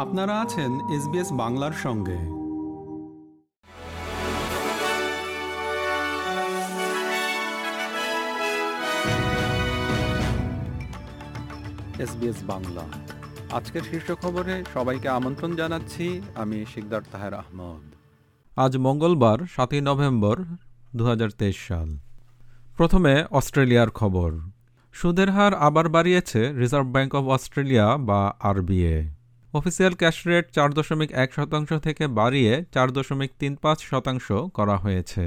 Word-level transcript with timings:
আপনারা 0.00 0.40
আছেন 0.40 0.72
এসবিএস 0.90 1.32
বাংলার 1.32 1.72
সঙ্গে। 1.72 2.18
এসবিএস 12.02 12.36
বাংলা। 12.42 12.82
আজকের 13.52 13.82
শীর্ষ 13.90 14.12
খবরে 14.12 14.64
সবাইকে 14.74 15.08
আমন্ত্রণ 15.08 15.56
জানাচ্ছি 15.56 16.22
আমি 16.34 16.64
শিকদার 16.74 17.02
তাহের 17.12 17.34
আহমদ। 17.34 17.94
আজ 18.58 18.76
মঙ্গলবার 18.76 19.38
সাতই 19.56 19.80
নভেম্বর 19.80 20.44
দু 20.96 21.06
হাজার 21.06 21.30
তেইশ 21.30 21.68
সাল। 21.68 21.98
প্রথমে 22.76 23.24
অস্ট্রেলিয়ার 23.30 23.90
খবর। 23.90 24.32
সুদের 24.92 25.30
হার 25.30 25.54
আবার 25.54 25.88
বাড়িয়েছে 25.88 26.52
রিজার্ভ 26.52 26.86
ব্যাংক 26.86 27.14
অব 27.14 27.28
অস্ট্রেলিয়া 27.28 27.96
বা 27.96 28.34
আরবিএ। 28.40 29.19
অফিসিয়াল 29.54 29.94
ক্যাশ 29.94 30.16
রেট 30.26 30.44
চার 30.56 30.70
দশমিক 30.72 31.10
এক 31.12 31.30
শতাংশ 31.34 31.70
থেকে 31.86 32.04
বাড়িয়ে 32.18 32.52
চার 32.74 32.88
দশমিক 32.92 33.30
তিন 33.38 33.52
পাঁচ 33.62 33.78
শতাংশ 33.90 34.26
করা 34.32 34.76
হয়েছে। 34.76 35.24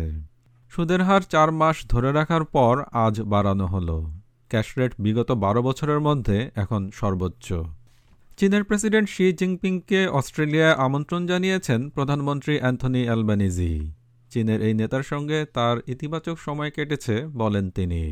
সুদের 0.71 1.01
হার 1.03 1.21
চার 1.33 1.49
মাস 1.51 1.77
ধরে 1.87 2.09
রাখার 2.11 2.43
পর 2.55 2.73
আজ 3.05 3.15
বাড়ানো 3.21 3.65
হলো। 3.65 3.97
ক্যাশ 4.51 4.67
রেট 4.77 4.91
বিগত 4.99 5.29
বারো 5.43 5.61
বছরের 5.61 5.99
মধ্যে 5.99 6.37
এখন 6.55 6.81
সর্বোচ্চ। 6.93 7.47
চীনের 8.37 8.63
প্রেসিডেন্ট 8.63 9.07
শি 9.09 9.25
জিনপিংকে 9.31 10.01
অস্ট্রেলিয়ায় 10.07 10.75
আমন্ত্রণ 10.85 11.21
জানিয়েছেন 11.27 11.79
প্রধানমন্ত্রী 11.89 12.53
অ্যান্থনি 12.59 13.01
অ্যালবানিজি 13.05 13.73
চীনের 14.31 14.59
এই 14.67 14.73
নেতার 14.73 15.03
সঙ্গে 15.03 15.39
তার 15.53 15.77
ইতিবাচক 15.87 16.35
সময় 16.39 16.71
কেটেছে 16.71 17.15
বলেন 17.41 17.65
তিনি। 17.69 18.03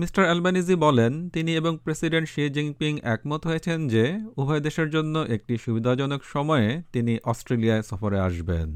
মিস্টার 0.00 0.24
অ্যালবানিজি 0.24 0.74
বলেন, 0.74 1.12
তিনি 1.28 1.50
এবং 1.56 1.72
প্রেসিডেন্ট 1.84 2.28
শি 2.28 2.42
জিনপিং 2.48 2.92
একমত 3.02 3.46
হয়েছেন 3.46 3.88
যে 3.88 4.04
উভয় 4.36 4.60
দেশের 4.60 4.90
জন্য 4.90 5.14
একটি 5.28 5.54
সুবিধাজনক 5.58 6.20
সময়ে 6.24 6.82
তিনি 6.92 7.18
অস্ট্রেলিয়ায় 7.24 7.82
সফরে 7.82 8.18
আসবেন। 8.20 8.68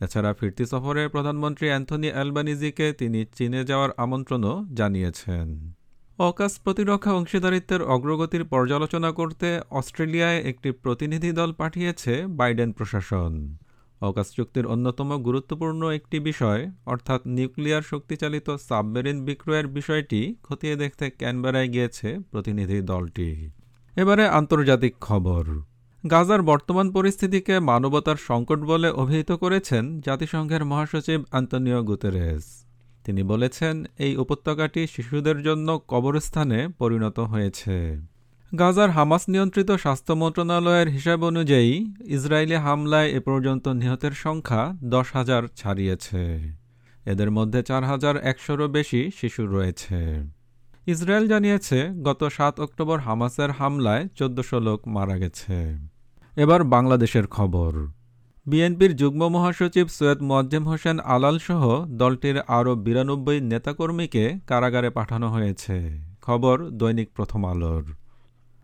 এছাড়া 0.00 0.30
ফিরতি 0.34 0.64
সফরে 0.66 1.08
প্রধানমন্ত্রী 1.08 1.66
অ্যান্থনি 1.68 2.08
অ্যালবানিজিকে 2.12 2.86
তিনি 2.92 3.20
চীনে 3.36 3.64
যাওয়ার 3.64 3.90
আমন্ত্রণও 3.96 4.54
জানিয়েছেন। 4.74 5.46
অকাশ 6.18 6.52
প্রতিরক্ষা 6.64 7.12
অংশীদারিত্বের 7.12 7.82
অগ্রগতির 7.82 8.44
পর্যালোচনা 8.44 9.10
করতে 9.12 9.48
অস্ট্রেলিয়ায় 9.70 10.40
একটি 10.40 10.70
প্রতিনিধি 10.70 11.30
দল 11.32 11.50
পাঠিয়েছে 11.52 12.12
বাইডেন 12.26 12.70
প্রশাসন। 12.72 13.32
অকাশ 14.04 14.28
চুক্তির 14.36 14.66
অন্যতম 14.66 15.08
গুরুত্বপূর্ণ 15.22 15.82
একটি 15.90 16.20
বিষয়, 16.20 16.70
অর্থাৎ 16.86 17.20
নিউক্লিয়ার 17.26 17.82
শক্তিচালিত 17.82 18.56
সাবমেরিন 18.68 19.24
বিক্রয়ের 19.24 19.66
বিষয়টি 19.66 20.20
খতিয়ে 20.42 20.76
দেখতে 20.76 21.10
ক্যানবেরায় 21.10 21.68
গিয়েছে 21.68 22.18
প্রতিনিধি 22.30 22.80
দলটি। 22.80 23.50
এবারে 23.96 24.24
আন্তর্জাতিক 24.28 24.94
খবর। 25.00 25.44
গাজার 26.10 26.42
বর্তমান 26.42 26.90
পরিস্থিতিকে 26.90 27.58
মানবতার 27.58 28.16
সংকট 28.16 28.58
বলে 28.58 28.88
অভিহিত 28.90 29.32
করেছেন 29.32 30.00
জাতিসংঘের 30.00 30.64
মহাসচিব 30.64 31.22
আন্তনিও 31.32 31.82
গুতেরেস। 31.82 32.64
তিনি 33.04 33.22
বলেছেন, 33.22 33.84
এই 33.98 34.16
উপত্যকাটি 34.16 34.86
শিশুদের 34.86 35.42
জন্য 35.42 35.80
কবরস্থানে 35.88 36.68
পরিণত 36.78 37.20
হয়েছে। 37.20 37.76
গাজার 38.58 38.90
হামাস 38.90 39.22
নিয়ন্ত্রিত 39.28 39.70
স্বাস্থ্য 39.70 40.12
মন্ত্রণালয়ের 40.12 40.88
হিসাব 40.88 41.24
অনুযায়ী 41.24 41.94
ইসরায়েলি 42.06 42.54
হামলায় 42.54 43.08
এ 43.08 43.20
পর্যন্ত 43.20 43.68
নিহতের 43.68 44.10
সংখ্যা 44.12 44.72
দশ 44.84 45.06
হাজার 45.12 45.42
ছাড়িয়েছে। 45.56 46.52
এদের 47.06 47.30
মধ্যে 47.30 47.62
চার 47.62 47.84
হাজার 47.84 48.16
একশোরও 48.16 48.68
বেশি 48.68 49.10
শিশু 49.20 49.46
রয়েছে। 49.46 50.22
ইসরায়েল 50.86 51.28
জানিয়েছে, 51.28 51.88
গত 52.02 52.28
সাত 52.28 52.60
অক্টোবর 52.60 52.98
হামাসের 52.98 53.50
হামলায় 53.50 54.08
চোদ্দশো 54.14 54.60
লোক 54.60 54.88
মারা 54.88 55.18
গেছে। 55.18 55.78
এবার 56.36 56.64
বাংলাদেশের 56.64 57.26
খবর। 57.26 57.72
বিএনপির 58.46 58.96
যুগ্ম 58.96 59.28
মহাসচিব 59.28 59.86
সৈয়দ 59.88 60.22
মোয়াজ্জেম 60.22 60.68
হোসেন 60.68 60.98
আলাল 60.98 61.38
সহ 61.38 61.84
দলটির 61.88 62.40
আরও 62.40 62.74
বিরানব্বই 62.74 63.40
নেতাকর্মীকে 63.40 64.38
কারাগারে 64.46 64.90
পাঠানো 64.90 65.28
হয়েছে। 65.28 65.76
খবর 66.22 66.56
দৈনিক 66.70 67.08
প্রথম 67.14 67.46
আলোর। 67.46 68.03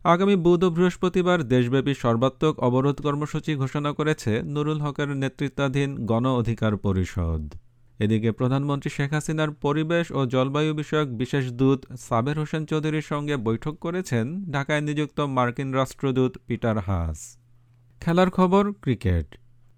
আগামী 0.05 0.37
বুধ 0.37 0.65
ও 0.65 0.71
বৃহস্পতিবার 0.71 1.45
দেশব্যাপী 1.45 1.95
সর্বাত্মক 1.95 2.61
অবরোধ 2.61 3.01
কর্মসূচি 3.01 3.55
ঘোষণা 3.55 3.93
করেছে 3.93 4.43
নুরুল 4.43 4.81
হকের 4.81 5.09
নেতৃত্বাধীন 5.09 6.07
গণ 6.07 6.27
অধিকার 6.27 6.77
পরিষদ। 6.77 7.55
এদিকে 7.99 8.33
প্রধানমন্ত্রী 8.33 8.91
শেখ 8.91 9.13
হাসিনার 9.13 9.51
পরিবেশ 9.51 10.13
ও 10.13 10.27
জলবায়ু 10.27 10.75
বিষয়ক 10.75 11.09
বিশেষ 11.09 11.53
দূত 11.53 11.85
সাবের 12.09 12.39
হোসেন 12.39 12.67
চৌধুরীর 12.67 13.03
সঙ্গে 13.03 13.37
বৈঠক 13.37 13.79
করেছেন 13.79 14.51
ঢাকায় 14.51 14.81
নিযুক্ত 14.81 15.21
মার্কিন 15.21 15.73
রাষ্ট্রদূত 15.73 16.39
পিটার 16.47 16.79
হাস। 16.79 17.37
খেলার 18.01 18.31
খবর, 18.31 18.73
ক্রিকেট। 18.73 19.27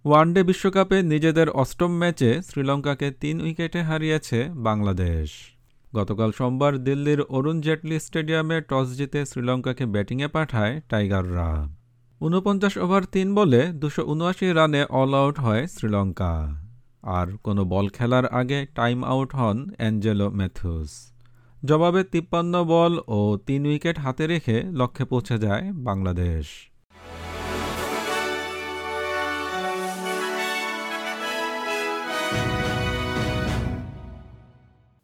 ওয়ানডে 0.05 0.43
বিশ্বকাপে 0.43 1.03
নিজেদের 1.03 1.51
অষ্টম 1.51 1.93
ম্যাচে 1.99 2.43
শ্রীলঙ্কাকে 2.43 3.11
তিন 3.11 3.41
উইকেটে 3.41 3.83
হারিয়েছে 3.83 4.49
বাংলাদেশ। 4.55 5.52
গতকাল 5.97 6.31
সোমবার 6.33 6.73
দিল্লির 6.85 7.21
অরুণ 7.37 7.61
জেটলি 7.61 8.01
স্টেডিয়ামে 8.01 8.61
টস 8.61 8.89
জিতে 8.99 9.27
শ্রীলঙ্কাকে 9.27 9.87
ব্যাটিংয়ে 9.87 10.29
পাঠায় 10.29 10.81
টাইগাররা। 10.89 11.69
ঊনপঞ্চাশ 12.21 12.75
ওভার 12.77 13.03
তিন 13.05 13.35
বলে 13.35 13.61
দুশো 13.73 14.03
উনআশি 14.07 14.53
রানে 14.53 14.85
অল 14.85 15.15
আউট 15.15 15.41
হয় 15.41 15.67
শ্রীলঙ্কা। 15.67 16.33
আর 17.03 17.27
কোনো 17.43 17.65
বল 17.65 17.89
খেলার 17.89 18.27
আগে 18.27 18.67
টাইম 18.75 19.05
আউট 19.05 19.31
হন 19.35 19.71
অ্যাঞ্জেলো 19.77 20.31
ম্যাথুস। 20.31 20.91
জবাবে 21.65 22.05
তিপ্পান্ন 22.05 22.65
বল 22.65 22.93
ও 23.09 23.37
তিন 23.47 23.67
উইকেট 23.67 23.99
হাতে 23.99 24.27
রেখে 24.27 24.63
লক্ষ্যে 24.81 25.05
পৌঁছে 25.05 25.39
যায় 25.39 25.73
বাংলাদেশ। 25.73 26.72